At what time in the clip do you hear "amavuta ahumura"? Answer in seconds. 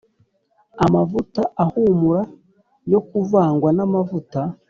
0.85-2.21